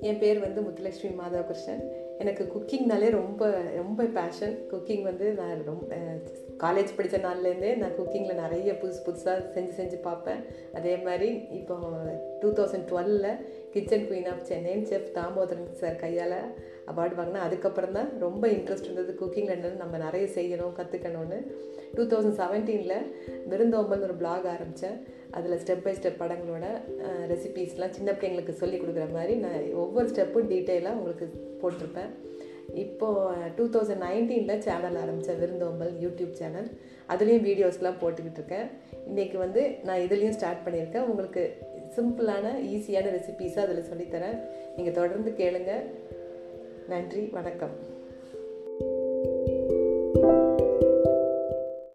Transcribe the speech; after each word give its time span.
என் 0.00 0.18
பேர் 0.18 0.38
வந்து 0.38 0.60
முத்துலட்சுமி 0.60 1.14
மாதாகிருஷ்ணன் 1.20 1.84
எனக்கு 2.18 2.44
குக்கிங்னாலே 2.44 3.10
ரொம்ப 3.10 3.50
ரொம்ப 3.74 4.04
பேஷன் 4.04 4.58
குக்கிங் 4.70 5.02
வந்து 5.02 5.32
நான் 5.32 5.62
ரொம்ப 5.64 5.94
காலேஜ் 6.58 6.96
படித்த 6.96 7.18
நாள்லேருந்தே 7.18 7.76
நான் 7.76 7.98
குக்கிங்கில் 7.98 8.34
நிறைய 8.34 8.72
புதுசு 8.72 9.00
புதுசாக 9.06 9.44
செஞ்சு 9.54 9.72
செஞ்சு 9.76 9.96
பார்ப்பேன். 10.00 10.44
அதே 10.74 10.96
மாதிரி 10.96 11.30
இப்போ 11.50 11.78
டூ 12.40 12.52
தௌசண்ட் 12.52 12.88
டுவெலில் 12.90 13.36
கிச்சன் 13.74 14.06
குயின் 14.08 14.28
ஆஃப் 14.32 14.44
சென்னைன்னு 14.48 14.88
செஃப் 14.90 15.12
தாமோதரன் 15.16 15.68
சார் 15.80 16.00
கையால் 16.02 16.38
அவார்டு 16.90 17.14
வாங்கினேன் 17.18 17.44
அதுக்கப்புறம் 17.46 17.96
தான் 17.98 18.08
ரொம்ப 18.24 18.44
இன்ட்ரெஸ்ட் 18.56 18.88
இருந்தது 18.88 19.12
குக்கிங்கில் 19.20 19.54
என்னன்னு 19.56 19.82
நம்ம 19.82 19.98
நிறைய 20.04 20.24
செய்யணும் 20.36 20.76
கற்றுக்கணும்னு 20.78 21.38
டூ 21.96 22.04
தௌசண்ட் 22.10 22.38
செவன்டீனில் 22.40 23.06
விருந்தோம்பல்னு 23.52 24.06
ஒரு 24.08 24.16
பிளாக் 24.22 24.46
ஆரம்பித்தேன் 24.54 24.98
அதில் 25.38 25.60
ஸ்டெப் 25.62 25.84
பை 25.84 25.94
ஸ்டெப் 25.98 26.20
படங்களோட 26.22 26.66
ரெசிபீஸ்லாம் 27.32 27.96
சின்ன 27.98 28.10
பிள்ளைங்களுக்கு 28.12 28.60
சொல்லி 28.62 28.78
கொடுக்குற 28.78 29.06
மாதிரி 29.16 29.36
நான் 29.44 29.58
ஒவ்வொரு 29.84 30.08
ஸ்டெப்பும் 30.12 30.50
டீட்டெயிலாக 30.52 30.98
உங்களுக்கு 30.98 31.28
போட்டிருப்பேன். 31.62 32.12
இப்போது 32.82 33.48
டூ 33.56 33.64
தௌசண்ட் 33.74 34.04
நைன்டீனில் 34.06 34.64
சேனல் 34.66 34.98
ஆரம்பித்தேன் 35.02 35.40
விருந்தோம்பல் 35.42 35.92
யூடியூப் 36.04 36.34
சேனல் 36.40 36.68
அதுலேயும் 37.12 37.46
வீடியோஸ்லாம் 37.48 38.00
போட்டுக்கிட்டு 38.02 38.40
இருக்கேன். 38.40 38.68
இன்றைக்கி 39.10 39.36
வந்து 39.44 39.62
நான் 39.88 40.02
இதுலேயும் 40.06 40.36
ஸ்டார்ட் 40.38 40.64
பண்ணியிருக்கேன். 40.66 41.08
உங்களுக்கு 41.12 41.44
சிம்பிளான 41.96 42.46
ஈஸியான 42.74 43.10
ரெசிபீஸாக 43.16 43.66
அதில் 43.66 43.88
சொல்லித்தரேன். 43.92 44.38
நீங்கள் 44.76 44.94
தொடர்ந்து 44.94 45.30
கேளுங்க. 45.30 45.72
நன்றி 46.88 47.24
வணக்கம். 47.24 47.74